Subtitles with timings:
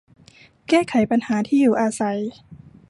[0.69, 2.19] แก้ไขปัญหาที่อยู่อาศัย